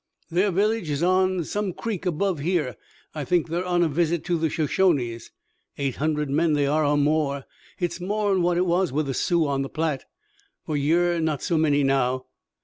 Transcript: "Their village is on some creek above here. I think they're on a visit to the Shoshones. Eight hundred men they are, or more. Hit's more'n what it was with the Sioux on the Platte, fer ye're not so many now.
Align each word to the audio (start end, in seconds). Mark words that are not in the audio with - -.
"Their 0.31 0.49
village 0.49 0.89
is 0.89 1.03
on 1.03 1.43
some 1.43 1.73
creek 1.73 2.07
above 2.07 2.39
here. 2.39 2.75
I 3.13 3.23
think 3.23 3.49
they're 3.49 3.63
on 3.63 3.83
a 3.83 3.87
visit 3.87 4.23
to 4.25 4.37
the 4.39 4.49
Shoshones. 4.49 5.29
Eight 5.77 5.97
hundred 5.97 6.27
men 6.31 6.53
they 6.53 6.65
are, 6.65 6.83
or 6.83 6.97
more. 6.97 7.45
Hit's 7.77 8.01
more'n 8.01 8.41
what 8.41 8.57
it 8.57 8.65
was 8.65 8.91
with 8.91 9.05
the 9.05 9.13
Sioux 9.13 9.45
on 9.45 9.61
the 9.61 9.69
Platte, 9.69 10.05
fer 10.65 10.75
ye're 10.75 11.19
not 11.19 11.43
so 11.43 11.55
many 11.55 11.83
now. 11.83 12.25